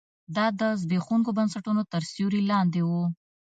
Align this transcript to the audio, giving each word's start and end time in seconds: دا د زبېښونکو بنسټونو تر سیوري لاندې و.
دا 0.35 0.45
د 0.59 0.61
زبېښونکو 0.81 1.35
بنسټونو 1.37 1.81
تر 1.91 2.01
سیوري 2.11 2.41
لاندې 2.51 2.81
و. 2.89 2.91